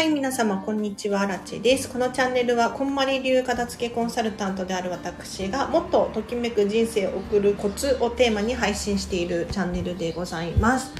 [0.00, 1.86] はい、皆様、こんにちは、あらちです。
[1.90, 10.90] このチャンネルは、こんまり流片付けコンサルタントである私が、もっとときめく人生を送るコツをテーマに配信しているチャンネルでございます。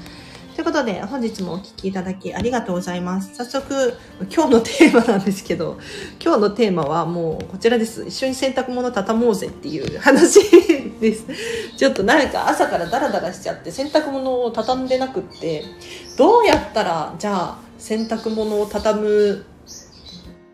[0.55, 3.35] ということで、本日もお聴きいただきありがとうございます。
[3.35, 3.95] 早速、
[4.31, 5.79] 今日のテーマなんですけど、
[6.23, 8.05] 今日のテーマはもうこちらです。
[8.07, 10.41] 一緒に洗濯物畳もうぜっていう話
[11.01, 11.25] です。
[11.75, 15.65] ちょっとなんか朝からダラダラしちゃって洗濯物を畳んでなくって、
[16.19, 19.45] どうやったら、じゃあ、洗濯物を畳む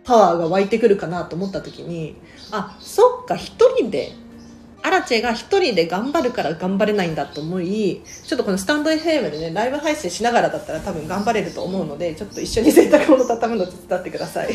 [0.04, 2.16] パワーが湧いてくるかなと思った時に、
[2.52, 4.12] あ、そっか、一人で、
[4.82, 14.50] アラチェが一人で頑張るから頑張れないんだと思い、ちょっとこのスタンド FM でね、ライブ配信しながらだったら多分頑張れると思うので、ちょっと一緒に洗濯物畳むの手伝ってください。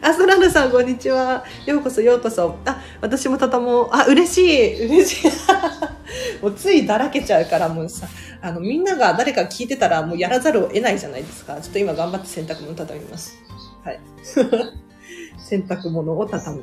[0.00, 1.44] あ、ソランドさん、こんにちは。
[1.66, 2.56] ようこそ、ようこそ。
[2.64, 3.88] あ、私も畳もう。
[3.92, 4.86] あ、嬉しい。
[4.86, 5.30] 嬉しい。
[6.40, 8.08] もうついだらけちゃうから、もうさ、
[8.40, 11.60] あの、みんなが誰か聞いてたらもうやらざるを得ないじゃないですか。
[11.60, 13.38] ちょっと今頑張って洗濯物畳みます。
[13.84, 14.00] はい。
[15.38, 16.58] 洗濯物を畳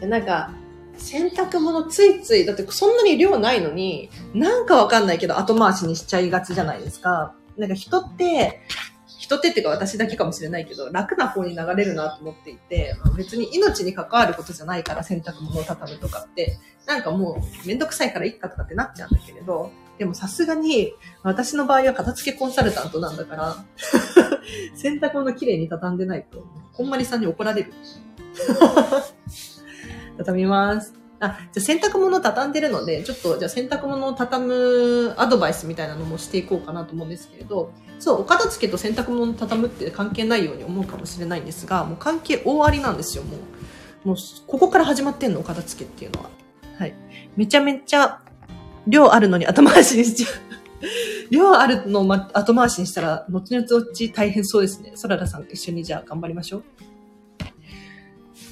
[0.00, 0.08] む。
[0.08, 0.50] なんか、
[0.98, 7.34] 洗濯物ついつい、だってそんなに量ないのに、なんかわかんないけど後回しにしちゃいがちじゃないですか。
[7.56, 8.60] なんか人って、
[9.18, 20.92] 人ってっていうか私だけかもしれないけど、楽な方に流れるなと思っていて、別に命に関わることじゃないから洗濯物を畳むとかって、なんかもうめんどくさいからいっかとかってなっちゃうんだけれど、でもさすがに
[21.22, 23.64] 私の場合は片付けコンサルタントなんだから、
[24.76, 27.72] 洗濯物きれいに畳んでないと、こんまりさんに怒られる。
[30.18, 30.92] 畳みます。
[31.18, 43.36] あ、じゃ洗濯物畳んでるので、ちょっとじゃあ洗濯物を畳むアドバイスみたいなのもしていこうかなと思うんですけれど、そう、お片付けと洗濯物畳むって関係ないように思うかもしれないんですが、もう関係大ありなんですよ、も
[44.04, 44.08] う。
[44.08, 46.30] もう、ここから始まってんの、お片付けっていうのは。
[46.78, 46.94] はい。
[47.36, 48.20] めちゃめちゃ、
[48.86, 50.30] 量あるのに後回しにしちゃう。
[51.30, 54.92] 量あるのを、後回しにしたら、後々うち大変そうですね。
[54.94, 56.62] そららさんと一緒にじゃあ頑張りましょう。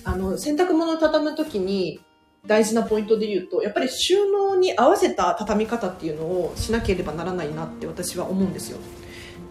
[0.04, 2.00] あの、洗濯物を畳むときに
[2.46, 8.78] 大事なポイントで言うと、やっぱり収納に合わせた畳み方っていうのをしなければならないなって私は思うんですよ。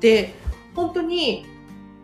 [0.04, 0.34] で、
[0.76, 1.46] 本当に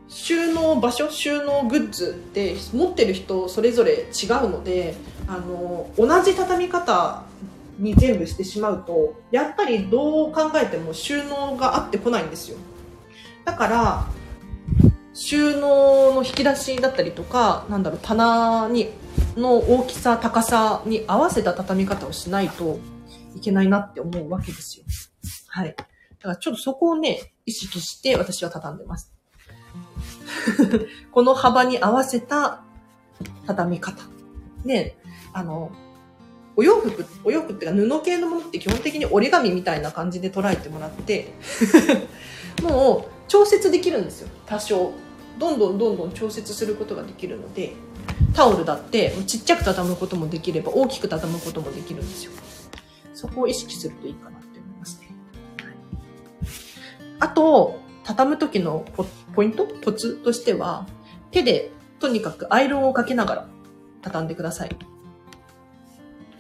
[0.08, 4.96] 収納場所、収納グッズって持ってる人それぞれ違うので、
[5.28, 7.26] あの、同じ畳み方
[7.78, 12.58] に全部してしまうと、やっぱりどう考えても収納が合ってこないんですよ。
[13.44, 14.08] だから、
[15.14, 18.92] 収納の引き出しだったりとか、なんだろう、棚に、
[19.36, 22.80] の大きさ、高さに合わせた畳み方をしないと
[23.36, 24.86] いけないなって思うわけですよ。
[25.48, 25.76] はい。
[26.20, 29.14] だからちょっとそこをね、意識して私は畳んでます。
[31.12, 32.62] この幅に合わせた
[33.48, 34.04] 畳み方。
[34.66, 34.98] で、
[35.34, 35.72] あの、
[36.56, 41.34] お洋服、お洋服っていうか布系のものって基本的に折り紙みたいな感じで捉えてもらって、
[42.62, 44.92] もう調節できるんですよ、多少。
[45.38, 47.74] どんどんどんどん調節することができるので、
[48.34, 52.32] タオルだってちっちゃく畳むこともできれば大きく畳むこともできるんですよ。
[53.14, 54.40] そこを意識するといいかな
[57.20, 58.86] あと、畳む時の
[59.36, 60.88] ポイントコツとしては、
[61.32, 63.48] 手でとにかくアイロンをかけながら
[64.02, 64.76] 畳んでください。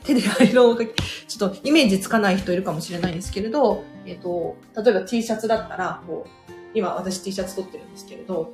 [0.03, 0.93] 手でアイロンをかけ、
[1.27, 8.53] ちょっとイメージつかない人いるかもしれないんですけれど、えっ、と、例えば T シャツだったら、こう、今私 T シャツ取ってるんですけれど、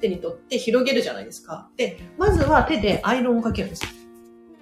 [0.00, 1.68] 手に取って広げるじゃないですか。
[1.76, 3.84] で、まずは手でアイロンをかけるんです。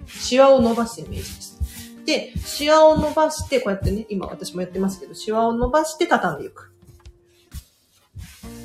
[0.07, 1.57] シワを伸ばすイメージです。
[2.05, 6.73] で、シワを伸ばして、こうやってね、今私もやってますけど、シワを伸ばして畳んでいく。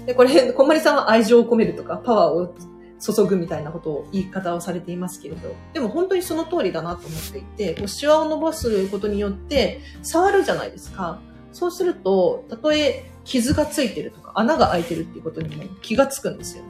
[0.05, 2.55] で、これ、こんまりさんは愛情を込めるとか、パワーを
[2.99, 11.19] 注ぐみたいなことを言い方をされていますけれど、でも本当にその通りだなと思っていて、こうシワを伸ばすことによって、触るじゃないですか。
[11.51, 16.63] そうすると、たとえ傷がついてるとか、穴が開いてるっていうことにも気がつくんですよ。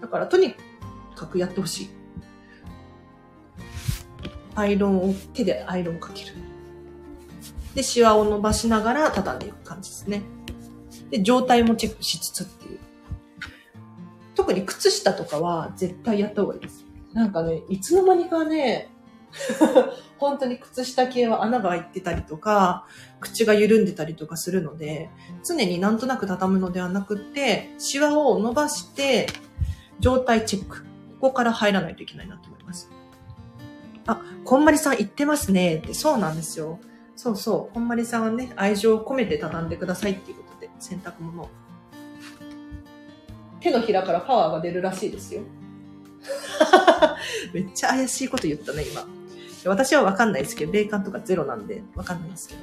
[0.00, 0.54] だから、とに
[1.14, 1.90] かくやってほしい。
[4.54, 6.32] アイロンを、手でアイロンをかける。
[7.74, 10.22] で、シワを伸ばしながら畳んでいく感じですね。
[11.10, 12.78] で、状態もチェックしつつっていう。
[14.34, 16.84] 特に靴下とかは絶対やった方がいいです。
[17.12, 18.90] なんかね、いつの間にかね、
[20.18, 22.86] 本当に靴下系は穴が開いてたりとか、
[23.20, 25.10] 口が緩んでたりとかするので、
[25.44, 29.26] 常になんとなく畳むのではなくって、シワを伸ばして、
[30.00, 30.84] 状態チェック。
[31.20, 32.90] ここから入らないといけないなと思います。
[34.06, 36.78] あ、こんまりさん言ってますねって、そうなんですよ。
[37.16, 37.74] そうそう。
[37.74, 40.36] こんまりさんはね、愛情を込めて畳んでくださいっていう、
[40.78, 41.48] 洗濯物を。
[43.60, 45.42] 手のひらからパワーが出るらしいですよ。
[47.52, 49.06] めっちゃ怪しいこと言ったね、今。
[49.64, 52.60] 私はわかんないですけど、霊感とかゼロなんでわかんないですけど。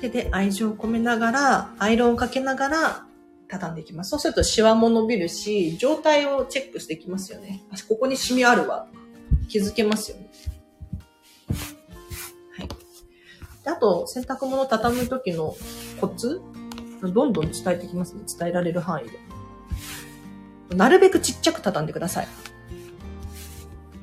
[0.00, 3.06] 手で愛情を込めながら、アイロンをかけながら、
[3.48, 4.10] 畳んでいきます。
[4.10, 7.62] そうするとシワも伸びるし、状態をチェックしていきますよね。
[7.88, 8.86] ここにシミあるわ。
[9.48, 10.30] 気づけますよね。
[13.64, 15.54] あと、洗濯物畳む時の
[16.00, 16.40] コツ？
[17.02, 18.22] どんどん伝えてきますね。
[18.38, 19.08] 伝えられる範囲
[20.70, 20.76] で。
[20.76, 22.28] なるべくちっちゃく畳んでください。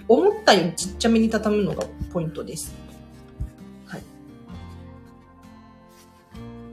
[0.08, 2.74] 思ったよりちっちゃめに畳むのがポイントです。
[3.86, 4.02] はい。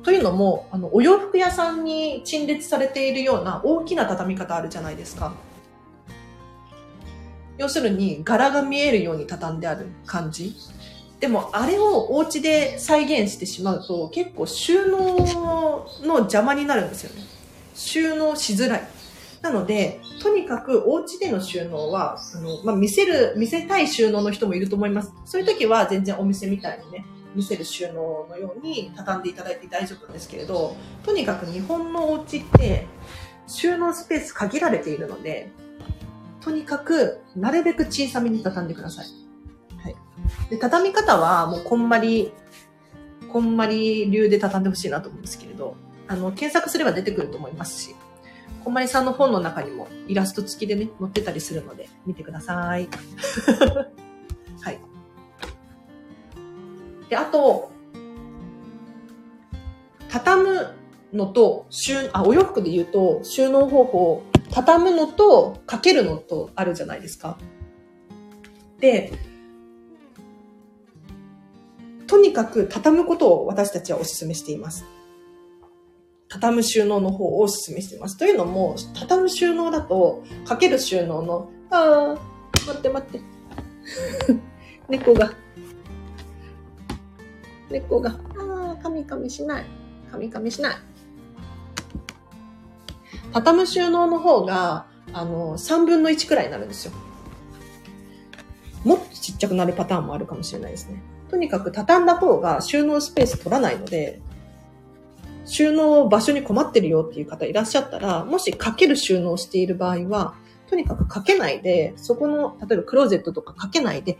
[0.02, 5.34] というのも、あの、お洋服屋さんに陳列されているような大きな畳み方あるじゃないですか。
[7.58, 10.54] 要するに、柄が見えるように畳んである感じ。
[11.20, 17.22] でも、あれをお家で再現してしまうと、結構収納の邪魔になるんですよね。
[17.74, 18.88] 収納しづらい。
[19.40, 25.12] なので、とにかくお家での収納は、あの、まあ、見せる、見せたい収納の人もいると思います。
[25.24, 32.86] そういう時は全然お店みたいにね、見せる収納のように畳んでいただいて大丈夫ですけれど、とにかく日本のお家って
[33.46, 35.50] 収納スペース限られているので、
[36.40, 39.25] とにかくなるべく小さめに畳んでください。
[40.50, 42.32] で、畳み方はもうこんまり、
[43.32, 45.76] こんまり流で畳んでほしいなと思うんですけれど、
[46.08, 47.96] あの、検索すれば出てくると思いますし、
[48.64, 52.88] こんまりさんの本の中にもイラスト付きでね、載ってたりするので、見てください。
[54.60, 54.80] はい。
[57.08, 57.70] で、あと、
[60.08, 60.74] 畳む
[61.12, 67.38] のと、収、あ、お洋服で言うと、収納方法、畳むのと、かけるのとあるじゃないですか。
[68.80, 69.12] で、
[72.16, 74.86] とにかく畳むことを私たちはお勧めしています。
[76.30, 78.16] 畳む収納の方をお勧めしています。
[78.16, 83.20] というのも、畳む収納だと、かける収納の、あー、待って待って。
[84.88, 85.34] 猫が、
[87.70, 89.66] 猫が、あー、カミカミしない。
[90.10, 90.76] カミカミしない。
[93.34, 96.92] 畳む収納の方が、あの、3分の1くらいになるんですよ。
[98.84, 101.02] もっとちっちゃくなるパターンもあるかもしれないですね。
[101.30, 104.20] とにかく畳んだ方が収納スペース取らないので、
[105.44, 110.34] 収納場所に困ってるよっていう方いらっしゃったら、もしかける収納している場合は、
[110.68, 114.18] とにかくかけないで、そこの、例えばクローゼットとかかけないで、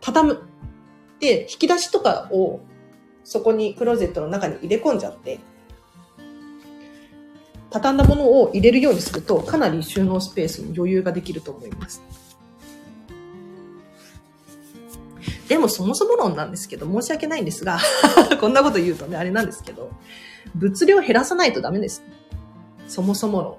[0.00, 0.42] 畳む。
[1.20, 2.60] で、引き出しとかを
[3.24, 5.40] そこにクローゼットの中に入れ込んじゃって、
[7.70, 12.27] 畳んだものを入れるようにすると、かなり収納スペースに余裕ができると思います。
[15.48, 17.78] でもそもそも論なんですけど、申し訳ないんですが
[18.40, 19.90] こんなこと言うとね、あれなんですけど、
[20.54, 22.02] 物量減らさないとダメです。
[22.86, 23.56] そもそも論。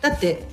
[0.00, 0.44] だって、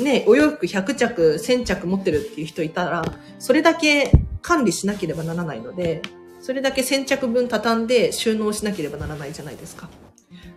[0.00, 3.04] ね、お洋服100着、1000着持ってるっていう人いたら、
[3.38, 4.12] それだけ
[4.42, 6.02] 管理しなければならないので、
[6.40, 9.88] それだけ1000着分畳んで収納しなければならないじゃないですか。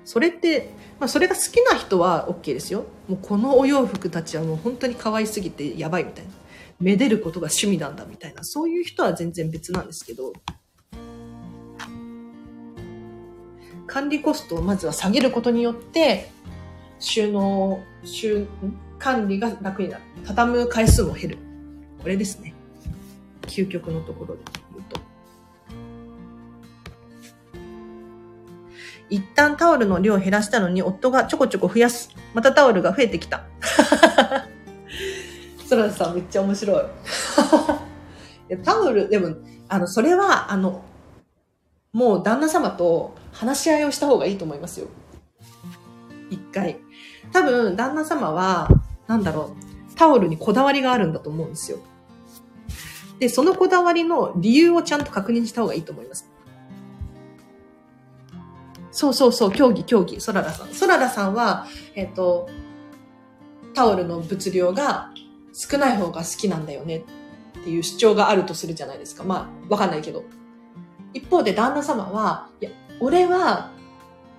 [0.06, 2.86] それって、まあ、それが好きな人は OK ですよ。
[3.08, 6.32] もうこのお洋服たちはもう本当に可愛すぎてやばいみたいな。
[6.80, 8.44] めでることが趣味なんだみたいな。
[8.44, 10.34] そういう人は全然別なんですけど、
[13.86, 16.32] 管理コストをまずは下げることによって、
[17.00, 18.48] 収納、収、
[18.98, 20.04] 管理が楽になる。
[20.26, 21.38] 畳む回数も減る。
[22.02, 22.54] これですね。
[23.42, 24.42] 究極のところで
[24.72, 25.01] 言うと。
[29.12, 32.10] 一旦タオルの量を減らしたのに、夫がちょこちょこ増やす。
[32.34, 33.44] またタオルが増えてきた。
[35.68, 36.84] ソラさんめっちゃ面白い。
[38.54, 39.36] いタオル、でも、
[39.68, 40.82] あの、それは、あの、
[41.92, 44.88] もう旦那様と話し合いをした方がいいと思いますよ。
[46.30, 46.80] 一回。
[47.34, 48.70] 多分、旦那様は、
[49.08, 49.58] なんだろ
[49.92, 51.80] う、タオルにこだわりがあるんだと思うんですよ。
[53.20, 56.31] で、そのこだわりの理由をちゃんと確認した方がいいと思います。
[58.92, 60.68] そうそうそう、競技、競技、ソララさん。
[60.70, 62.50] ソララさんは、えっ、ー、と、
[63.74, 65.12] タオルの物量が
[65.54, 69.24] 少ない方が好きなんだよねっていう主張があるとするじゃないですか。
[69.24, 70.24] まあ、わかんないけど。
[71.14, 73.72] 一方で旦那様は、いや、俺は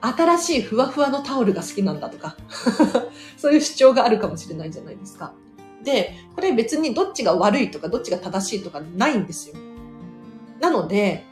[0.01, 2.37] 新しいふわふわのタオルが好きなんだとか
[3.39, 5.33] そういう主張があるかもしれないじゃないですか。
[5.85, 9.57] で、これ別にどっちが悪いとかどっちが正しいとかないんですよ。
[10.61, 11.25] なので、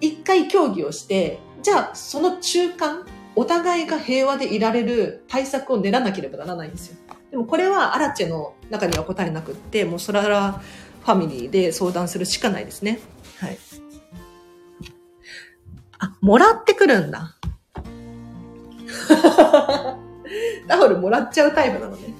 [0.00, 3.04] 一回協議をして、じゃあ、その中間、
[3.36, 6.96] お互いが平和でいられる対策を練らなければならないんですよ。
[7.30, 12.98] でもこれはアラチェの中には答えなくって、もうソララファミリーで相談するしかないですね。
[13.38, 13.58] はい。
[15.98, 17.36] あ、もらってくるんだ。
[20.68, 22.14] タオルもらっちゃうタイプなのね。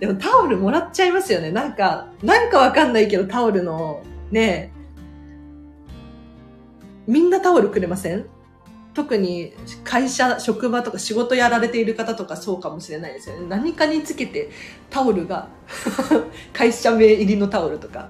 [0.00, 1.50] でもタオルもらっちゃいますよね。
[1.50, 4.72] なんか、なんかわかんないけどタオルの、ね
[7.06, 8.26] みんなタオルくれません？
[8.96, 9.52] 特に
[9.84, 13.46] 会社、職場とか仕事やられている方とかそうかもしれないですよね。
[13.46, 14.48] 何かにつけて
[14.88, 15.48] タオルが
[16.54, 18.08] 会社名入りのタオルとか、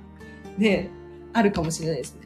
[0.57, 0.89] ね、
[1.33, 2.21] あるかもしれないですね。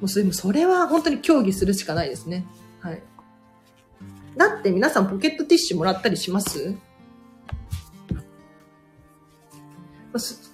[0.00, 2.44] もうそれもそれは本当に協議するしかないですね。
[2.80, 3.00] はい。
[4.36, 6.74] だって皆さんポケットティッシュもらったりします？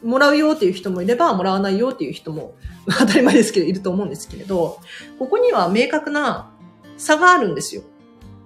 [0.06, 2.54] もらうよっていう人もいれば、もらわないよっていう人も
[2.98, 4.78] 当たり前ですけど、いると思うんですけれど、
[5.18, 6.50] ここには明確な
[6.96, 7.82] 差があるんですよ。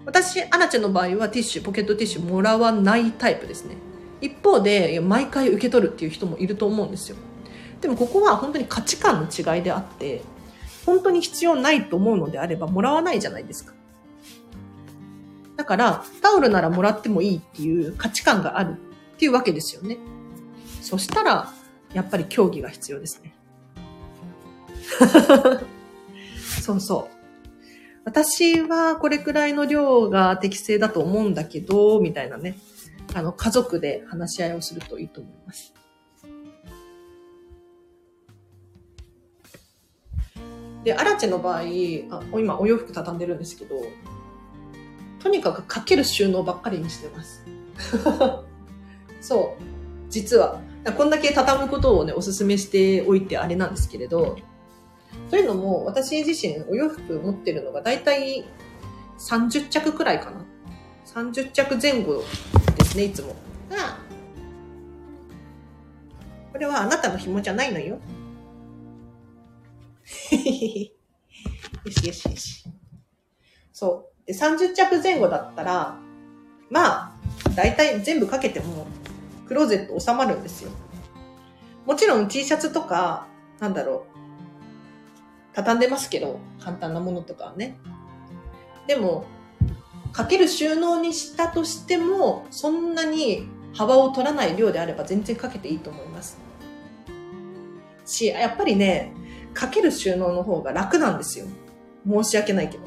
[0.07, 3.77] 私、アナチェの場合はティッシュ、ポケットティッシュもらわないタイプですね。
[4.21, 7.17] 一方で、毎回受け取るっていう人もいると思うんですよ。
[7.81, 10.23] でもここは本当に価値観の違いであって、
[10.87, 13.75] 本当に必要ないと思うのであれば、もらわないじゃないですか。
[15.57, 18.77] だから、タオルならもらってもいいっていう価値観がある
[19.15, 19.99] っていうわけですよね。
[20.91, 21.53] そしたら、
[21.95, 23.33] やっぱり競技が必要ですね。
[26.61, 27.15] そうそう。
[28.05, 32.59] 私はこれくらいの量が適正だと思うんだけど、みたいなね。
[33.15, 35.73] あの、家族で話し合いをするといいと思います。
[40.83, 41.63] で、アラチェの場合、あ
[42.37, 43.77] 今お洋服畳んでるんですけど、
[45.21, 47.45] とにかくかける収納ばっかりにしてます。
[49.23, 49.63] そう。
[50.09, 50.61] 実は。
[50.97, 54.37] こんだけ畳むことをね、お勧めしておいてあれなんですけれど、
[55.31, 58.45] というのも、私自身お洋服持ってるのがだいたい
[59.19, 60.45] 30着くらいかな。
[61.07, 62.25] 30着前後
[62.79, 63.29] ですね、いつも。
[63.69, 63.99] が、
[66.53, 67.99] これはあなたの紐じゃないのよ。
[71.85, 72.65] よしよしよし。
[73.73, 74.27] そう。
[74.27, 75.99] で、30着前後だったら、
[76.71, 78.87] まあ、だいたい全部かけても、
[79.51, 80.71] クローゼット収まるんですよ。
[81.85, 83.27] もちろん T シャツとか、
[83.59, 84.19] なんだろう、
[85.55, 87.77] 畳んでますけど、簡単なものとかはね。
[88.87, 89.25] でも、
[90.13, 96.39] かける収納にしたとしても、そんなに幅を取らない量であれば全然かけていいと思います。
[98.07, 99.13] し、やっぱりね、
[99.53, 101.47] かける収納の方が楽なんですよ。
[102.09, 102.85] 申し訳ないけど。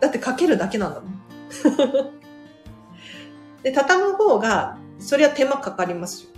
[0.00, 1.22] だってかけるだけなんだもん。
[3.62, 6.30] で、畳む方が、それは手間かかりますよ。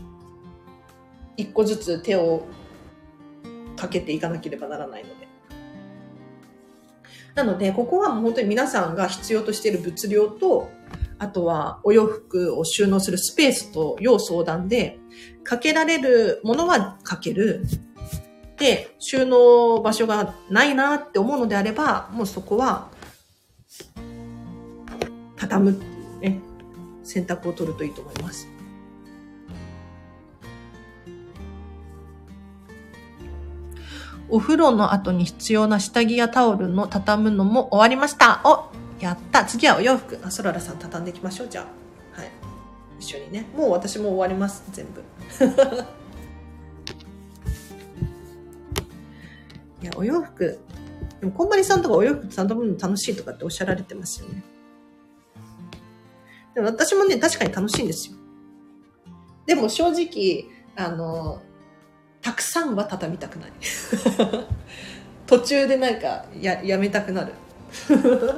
[1.37, 2.47] 一個ずつ手を
[3.77, 5.29] かけていかなければならないので。
[7.35, 10.69] なので、ここはもう本当に皆さんが必要としている物量と、
[11.21, 14.99] あとはお洋服を収納するスペースと要相談で、
[15.45, 17.65] かけられるものはかける。
[18.59, 22.91] で、収納場所がないなって思うのであれば、もうそこは
[25.37, 25.81] 畳む
[26.21, 26.41] ね、
[27.09, 28.47] 選択を取るといいと思います。
[34.29, 38.43] お風呂の後に必要な下着やタオルの畳むのも終わりました。
[38.45, 38.69] お
[39.01, 40.21] やった次はお洋服。
[40.23, 41.65] あ、ソララさん畳んでいきましょう、じゃあ。
[42.21, 42.31] はい。
[43.01, 43.47] 一緒にね。
[43.57, 45.01] もう私も終わります、全部。
[49.83, 50.61] いや、お洋服。
[51.21, 54.43] でも、こんまりさんとかお洋服畳むの楽しいとかっておっしゃられてますよね。
[56.59, 58.17] でも私もね、確かに楽しいんですよ。
[59.47, 61.41] でも正直、あの、
[62.21, 63.53] たくさんは畳みたくない。
[65.29, 67.33] 途中でなんかややめたくなる。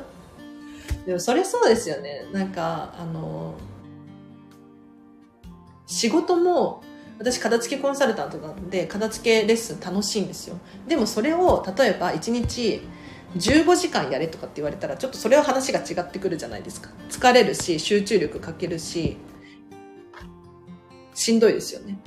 [1.07, 2.27] でもそれそうですよね。
[2.31, 3.55] なんか、あの、
[5.87, 6.83] 仕事も、
[7.19, 10.59] 私片付けコンサルタントなんで、片付けレッスン楽しいんですよ。
[10.87, 12.83] でもそれを、例えば1日
[13.37, 16.91] 15時間やれとかって言われたらちょっとそれは話が違ってくるじゃないですか。
[17.09, 19.17] 疲れるし集中力かけるし
[21.15, 21.99] しんどいですよね。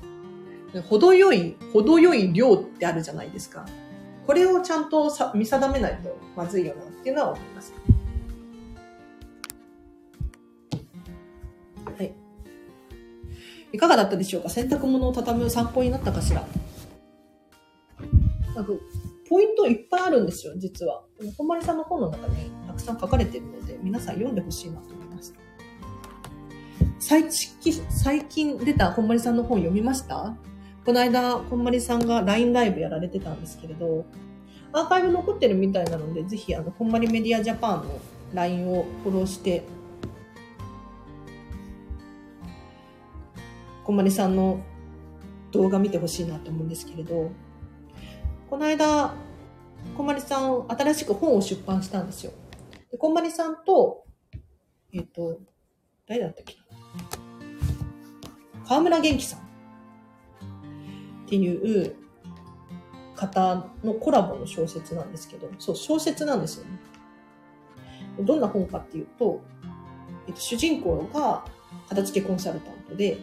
[0.89, 3.65] 程よい程よい量ってあるじゃないですか。
[4.27, 7.73] これをちゃんとさ見定めないとまずいよなっていうのは思います。
[11.97, 12.13] はい。
[13.71, 14.49] いかがだったでしょうか？
[14.49, 16.45] 洗濯物を畳む参考になったかしら。
[19.29, 21.03] ポイントいっぱいあるんですよ、実は。
[21.37, 25.33] こんまりさんの本の中にたくさん書かれてるので、皆さん読んでほしいなと思います。
[26.99, 27.25] 最
[27.89, 30.35] 最近出たこんまりさんの本読みました？
[30.85, 34.05] この間、こんまりさんが LINE ライブやられてたんですけれど、
[34.73, 37.99] アーカイブ残ってるみたいなので、ぜひ、あの、こんまりメディアジャパンの
[38.33, 39.63] LINE をフォローして、
[43.85, 44.59] こんまりさんの
[45.51, 47.31] 動画見てほしいなと思うんですけれど、
[48.53, 49.15] この間、
[49.97, 52.31] こんまりさん、新しく本を出版したんですよ。
[52.91, 54.03] でこんまりさんと、
[54.93, 55.39] えっ、と、
[56.07, 56.55] 誰だったっけ
[58.67, 59.43] 河村元気さんっ
[61.27, 61.95] ていう
[63.15, 66.79] 方のコラボの小説なんですけど、そう、小説なんですよね。
[68.19, 69.41] どんな本かっていうと、
[70.27, 71.43] えっと、主人公が
[71.89, 73.17] 片付けコンサルタントで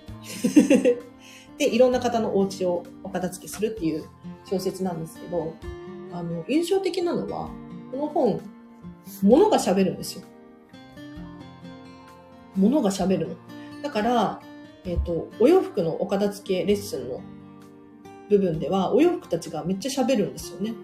[1.57, 4.09] で、いろんな方のお家をお片付けするっていう
[4.51, 5.55] 小説なんですけど、
[6.13, 7.49] あの、印象的なのは、
[7.93, 8.41] この本、
[9.23, 10.25] 物が喋るんですよ。
[12.57, 13.37] 物が喋るの。
[13.83, 14.41] だから、
[14.85, 17.21] えっ、ー、と、お洋服のお片付けレッスンの
[18.29, 20.75] 部分では、お洋服たちがめっちゃ喋るんですよね。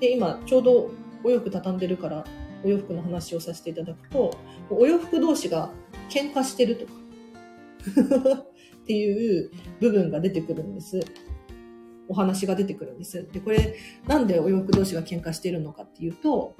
[0.00, 0.90] で、今、ちょうど
[1.24, 2.24] お洋服畳んでるから、
[2.64, 4.36] お洋服の話をさせていただくと、
[4.68, 5.70] お洋服同士が
[6.10, 6.92] 喧嘩してるとか
[8.82, 11.00] っていう部分が出てくるんです。
[12.08, 13.26] お話が出てくるんです。
[13.32, 16.56] で、これ、なんでお洋服同士が喧嘩しているのかっていうと、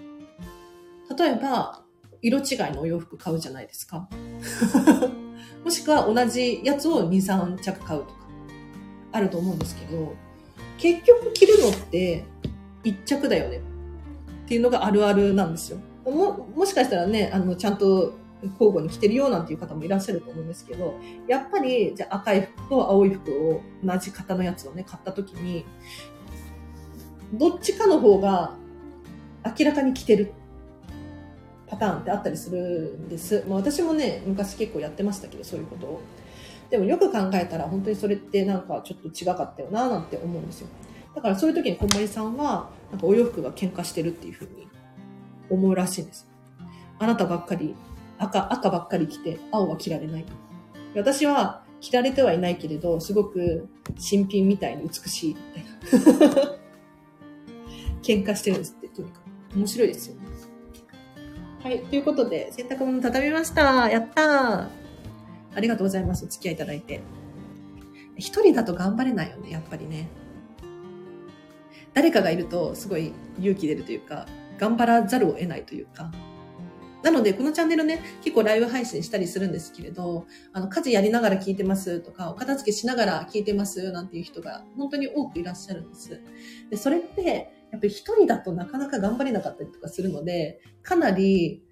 [1.17, 1.83] 例えば、
[2.21, 4.09] 色違いのお洋服買うじゃないですか。
[5.65, 8.15] もしくは同じやつを2、3着買うとか、
[9.13, 10.15] あると思うんですけど、
[10.77, 12.25] 結局着るのって
[12.85, 15.79] 1着だよねっていうのがあるあるなんですよ。
[16.05, 20.95] も、もしかしたらね、あの、ちゃんと交互に着てるよなんていう方もいらっしゃると思うんですけど、
[21.27, 25.65] やっぱり、じゃあ赤い服と青い服を同じ型のやつをね、買った時に、
[27.33, 28.55] どっちかの方が
[29.59, 30.33] 明らかに着てる
[31.67, 33.45] パターンってあったりするんです。
[33.49, 36.01] まあ、私もね、昔結構やってましたけど、そういうことを。
[36.71, 40.69] でもよく考えたら本当にそれってなんかちょっと違かったよななんて思うんですよ。
[41.15, 44.69] だからそういう時にこんまりさんは、なんかお洋服が喧嘩してるっていうふうに
[45.51, 46.29] 思うらしいんです。
[46.99, 47.75] あなたばっかり
[48.19, 50.25] 赤、赤ばっかり着て、青は着られない。
[50.95, 55.37] 私は着られてはいないけれど、すごく新品みたいに美しい、
[58.03, 59.57] 喧嘩してるんですって、とにかく。
[59.57, 60.23] 面白いですよね。
[61.63, 61.83] はい。
[61.83, 63.89] ということで、洗濯物畳みました。
[63.91, 64.69] やったー。
[65.55, 66.25] ありがとうございます。
[66.25, 67.01] お付き合いいただいて。
[68.17, 70.09] 一人だと頑張れないよね、やっぱりね。
[71.95, 74.27] 誰かがいると、すごい勇気出るというか、
[74.59, 76.11] 頑張らざるを得ないというか、
[77.09, 86.21] なので、このチャンネルね、結構ライブ配信したりするんですけれど、あの、家事やりながら聞いてますとか、お片付けしながら聞いてますなんていう人が本当に多くいらっしゃるんです。
[86.71, 91.63] で、それって、やっぱり一人だとなかなか頑張れなかったりとかするので、かなり、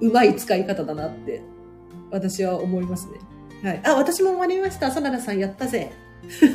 [0.00, 1.40] うまい使い方だなって、
[2.10, 3.18] 私は思いますね。
[3.62, 3.80] はい。
[3.82, 4.90] あ、私も終わりました。
[4.90, 5.90] サララさんやったぜ。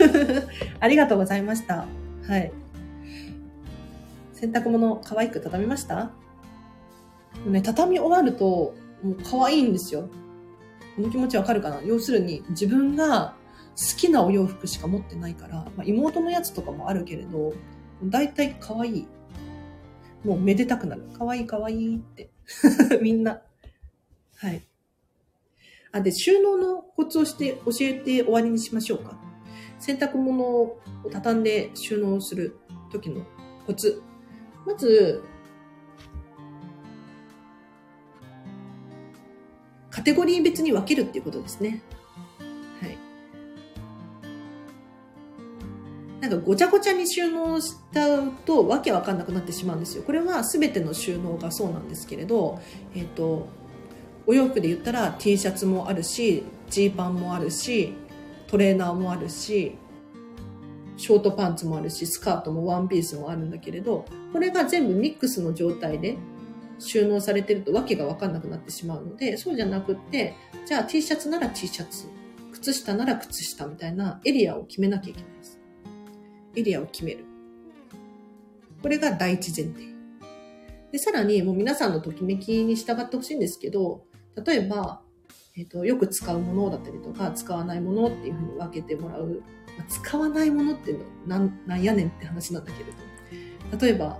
[0.79, 1.87] ありがとうございました。
[2.27, 2.51] はい。
[4.33, 6.11] 洗濯物可愛く畳みました？
[7.45, 10.09] ね、畳み終わると、もう可愛いんですよ。
[10.95, 11.81] この気持ちわかるかな？
[11.81, 13.35] 要するに、自分が
[13.75, 17.53] 好きなお洋服しか持ってないから、まあ、妹のやつとかもあるけれど、
[18.03, 19.07] 大体可愛い。
[20.23, 21.03] もうめでたくなる。
[21.17, 22.29] 可愛い可愛いって。
[23.01, 23.41] みんな。
[24.35, 24.65] はい。
[25.91, 29.17] あ、で、収納のコツをして教えて終わりにしましょうか。
[29.79, 30.79] 洗濯物を
[31.11, 32.57] 畳んで収納する
[32.91, 33.25] 時の
[33.67, 34.01] コツ。
[34.65, 35.21] まず、
[40.03, 41.81] テゴリー別に分けるっていうことですね。
[42.81, 42.97] はい。
[46.21, 50.03] なんかごちゃごちゃに収納しちゃうとわけわかんなくなってしまうんですよ。
[50.03, 52.59] これは全ての収納がそうなんですけれど、
[52.95, 53.47] えっ、ー、と、
[54.25, 57.93] お洋服で言ったら T シャツもあるし、ジーパンもあるし、
[58.47, 59.75] トレーナーもあるし、
[60.95, 66.17] ショートパンツもあるし、スカートもワンピースもあるんだけれど、これが全部ミックスの状態で
[66.79, 72.07] 収納されてるとわけがわかんなくなってしまうので、そうじゃなくって、じゃあ T シャツなら T シャツ、
[72.51, 75.59] 靴下なら靴下みたいなエリアを決めなきゃいけないです。
[76.55, 77.25] エリアを決める。
[78.81, 79.93] これが第一前提。
[80.91, 84.05] で、さらにもう皆さんのときめきに従ってほしいんですけど、
[84.45, 85.01] 例えば、
[85.55, 89.41] えっ、ー、と、よく使うものだったりとか、使わないものっていうふうに分けてもらう。
[89.87, 93.85] 使わないものっていうのはなん、なんやねんって話なんだけれど。
[93.85, 94.19] 例えば、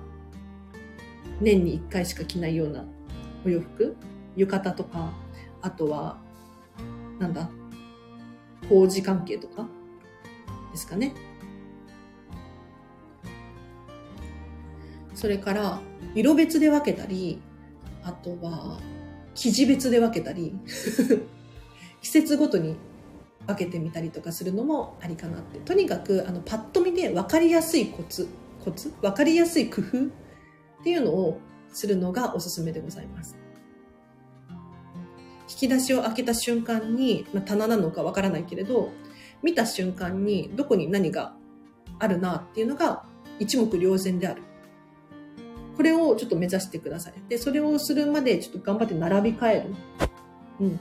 [1.44, 2.86] 年に1回しか着ないような
[3.46, 3.96] お洋服？
[4.36, 5.14] 浴衣とか、
[5.62, 6.18] あとは、
[7.20, 7.50] なんだ、
[8.68, 9.68] 工事関係とか？
[10.72, 11.14] ですかね。
[15.14, 15.80] それから、
[16.16, 17.42] 色別で分けたり、
[18.04, 18.80] あとは、
[19.36, 20.54] 生地別で分けたり、
[22.02, 22.76] 季節ごとに
[23.48, 25.60] 分けてみたりとかするのもありかなって。
[25.60, 28.28] とにかく、あの、パッと見で分かりやすいコツ、
[28.64, 30.23] コツ分かりやすい工夫
[30.84, 31.40] っていうのを
[31.72, 33.38] するのがおすすめでございます。
[35.50, 38.92] 引き出しを開けた瞬間に、まあ、棚なのかわからないけれど、
[39.42, 41.36] 見た瞬間にどこに何が
[42.00, 43.06] あるなっていうのが
[43.40, 44.42] 一目瞭然である。
[45.78, 47.14] これをちょっと目指してください。
[47.30, 49.76] で、それをするまでちょっと頑張って並び替える。
[50.60, 50.80] うん。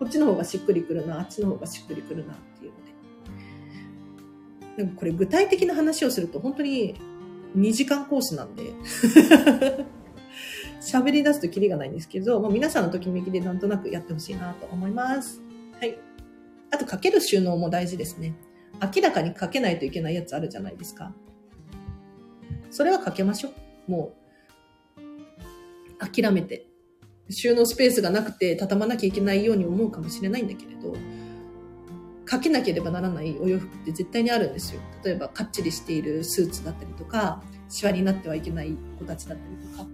[0.00, 2.90] こっちの方がしっくりくるな、あっちの方がしっくりくるなっていうので。
[4.78, 7.00] でもこれ具体的な話をすると本当に
[7.56, 8.72] 2時間コースなんで
[10.80, 15.42] 喋り出すとキリがないんですけど、まあ、皆さんのときめきでなんとなくやってほしいなと思います。
[15.78, 15.98] はい。
[16.70, 18.34] あと、かける収納も大事ですね。
[18.94, 21.14] 明らかにかけないといけないやつあるじゃないですか。
[22.70, 23.50] それはかけましょ
[23.88, 23.90] う。
[23.90, 24.14] も
[24.96, 26.66] う、諦めて。
[27.28, 30.94] 収納スペースがなくて畳まなきゃいけないように思うかもしれないんだけれど、
[32.30, 34.80] かけなければならないお洋服って絶対にあるんですよ。
[35.04, 39.88] 例えば、かっちりしているスーツだったりとか、シワになってはいけない子たちだったりとか、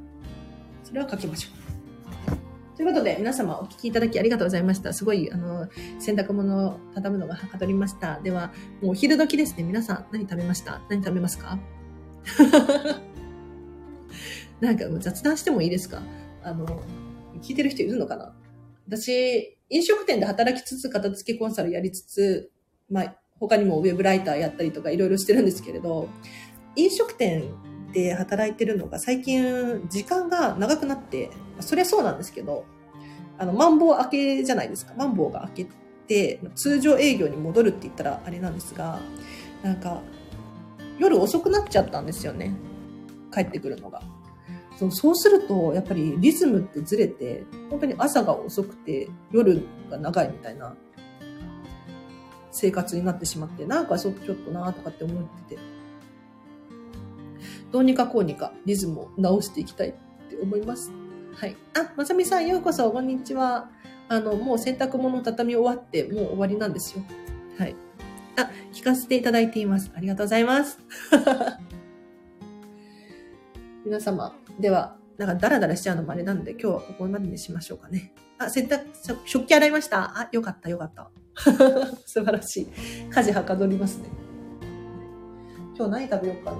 [0.85, 2.77] それはかけましょう。
[2.77, 4.93] ということで、皆様お聞きいただきありがとうございました。
[4.93, 5.67] すごい、あの、
[5.99, 8.21] 洗濯物を畳むのがはかどりました。
[8.21, 9.63] では、もうお昼時ですね。
[9.63, 10.83] 皆さん、何食べました？
[10.91, 11.59] 何食べますか？
[14.61, 16.03] なんか雑談してもいいですか？
[16.43, 16.67] あの、
[17.41, 18.35] 聞いてる人いるのかな？
[18.89, 22.51] 私、飲食店で働きつつ、片付けコンサルやりつつ、
[22.91, 26.09] まあ、他にもウェブライターやったりとかいろいろしてるんですけれど、
[26.77, 27.53] 飲食店
[27.93, 32.65] で働いてるのが最近時間が長くなって、そりゃそうなんですけど、
[33.39, 34.95] あの、マンボウ明けじゃないですか。
[34.97, 35.67] マンボウが明け
[36.07, 39.01] て、通常営業に戻るって言ったらあれなんですが、
[39.63, 40.01] なんか、
[40.99, 42.55] 夜遅くなっちゃったんですよね。
[43.33, 44.03] 帰ってくるのが。
[44.77, 50.77] そうそうすると、やっぱりリズムってずれて、本当に朝が遅くて夜が長いみたいな
[52.51, 55.63] 生活になってしまって、なんかちょっとなとかって思ってて、
[57.73, 59.93] どうにかこうにかリズムを直していきたいっ
[60.29, 60.93] て思います。
[61.35, 61.57] はい。
[61.75, 63.71] あ、まさみさんようこそ、こんにちは。
[64.09, 67.05] あの、もう洗濯物畳み終わって、もう終わりなんですよ。
[67.59, 67.75] はい。
[68.37, 69.91] あ、聞かせていただいています。
[69.95, 70.79] ありがとうございます。
[73.87, 78.13] 皆様、では、なんかダラダラしちゃうのもあれなんで、今日はここまでにしましょうかね。
[78.37, 78.81] あ、洗濯、
[79.25, 80.19] 食器洗いました？
[80.19, 81.09] あ、よかった、よかった。
[82.05, 82.69] 素晴らしい。
[83.09, 84.09] 家事はかどりますね。
[85.77, 86.57] 今日何食べようかな。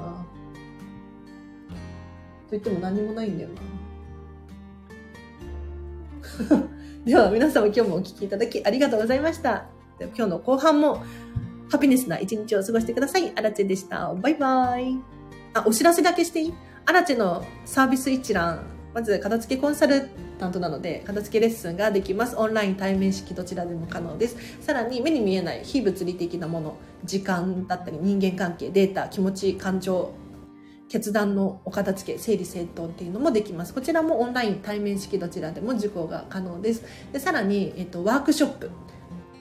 [2.49, 3.51] と言っても何もないんだよ
[6.47, 6.59] な。
[7.05, 9.67] では皆様今日もお聴きいただきありがとうございました。
[9.99, 11.03] 今日の後半も
[11.71, 13.33] ハピネスな一日を過ごしてください。
[13.35, 14.15] あらちでした。
[14.15, 14.97] バイバイ。
[15.55, 16.55] あ、お知らせだけしていい？
[16.89, 22.37] アラチェのサービス一覧、まず片付けコンサルタントなので、片付けレッスンができます。
[22.37, 24.37] オンライン対面式どちらでも可能です。
[24.61, 30.13] さらに目に見えない非物理的なもの、時間だったり人間関係、データ、気持ち、感情、
[30.89, 33.75] 決断のお片付け、整理整頓っていうのもできます。
[33.75, 36.85] こちらもオンライン対面式どちらでも受講が可能です。
[37.13, 38.71] でさらに、えっと、ワークショップ。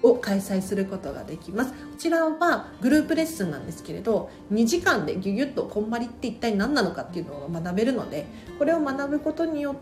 [0.06, 1.74] を開催することができます。
[1.74, 8.26] こちらはグループレッスンなんですけれど2時間でギュギュッとこんまりって一体何なのかっていうのを学べるので
[8.60, 9.76] これを学ぶことによっ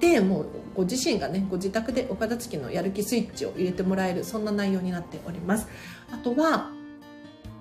[0.00, 5.68] てもうご自身がねご自宅でお片付けのやる気スイッチを入れてもらえるそんな内容になっております。
[6.12, 6.70] あとは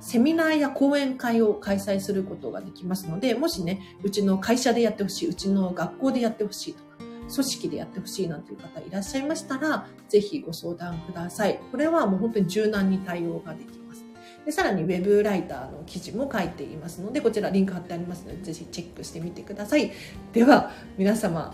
[0.01, 6.88] セミナーや講演会を開催することができますのでもしねうちの会社でやってほしいうちの学校でやってほしいと
[7.33, 11.59] 組織でやってほしいなんていう方いらっしゃいましたら、ぜひご相談ください。
[11.71, 14.03] これはもう本当に柔軟に対応ができます。
[14.45, 19.91] でさらに Web ライターの記事も書いていますので、こちらリンク貼ってありますので、ぜひチェックしてみてください。
[20.33, 21.53] では、皆様、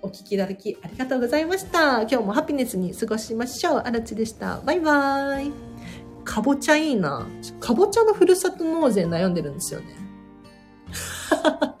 [0.00, 2.02] お聞きいただきありがとうございました。
[2.02, 3.82] 今日もハピネスに過ごしましょう。
[3.84, 4.60] あらちでした。
[4.60, 5.52] バイバーイ。
[6.24, 7.26] かぼちゃいいな。
[7.60, 9.94] かぼちゃのふるさと納税悩んでるんですよね。